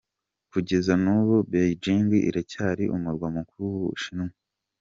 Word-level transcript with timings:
Kugeza 0.51 0.93
n’ubu 1.03 1.35
Beijing 1.51 2.09
iracyari 2.29 2.83
umurwa 2.95 3.27
mukuru 3.35 3.63
w’u 3.71 3.81
Bushinwa. 3.91 4.31